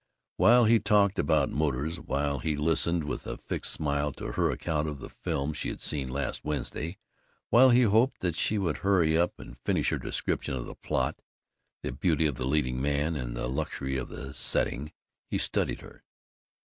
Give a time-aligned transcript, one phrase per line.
[0.37, 4.87] While he talked about motors, while he listened with a fixed smile to her account
[4.87, 6.97] of the film she had seen last Wednesday,
[7.51, 11.21] while he hoped that she would hurry up and finish her description of the plot,
[11.83, 14.91] the beauty of the leading man, and the luxury of the setting,
[15.27, 16.03] he studied her.